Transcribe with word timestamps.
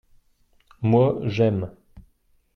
moi, 0.81 1.19
j'aime. 1.27 1.69